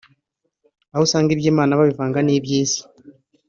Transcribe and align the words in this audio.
aho 0.93 1.01
usanga 1.07 1.29
iby’Imana 1.33 1.77
babivanga 1.79 2.19
n’iby’isi 2.23 2.81